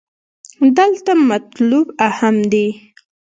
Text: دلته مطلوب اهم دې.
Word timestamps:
دلته 0.77 1.11
مطلوب 1.29 1.87
اهم 2.09 2.35
دې. 2.51 2.67